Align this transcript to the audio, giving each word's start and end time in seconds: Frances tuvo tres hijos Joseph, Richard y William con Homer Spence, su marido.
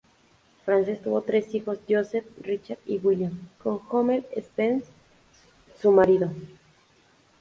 Frances 0.65 0.99
tuvo 0.99 1.21
tres 1.21 1.53
hijos 1.53 1.77
Joseph, 1.87 2.25
Richard 2.41 2.79
y 2.87 2.97
William 2.97 3.39
con 3.61 3.79
Homer 3.91 4.27
Spence, 4.35 4.87
su 5.79 5.91
marido. 5.91 6.31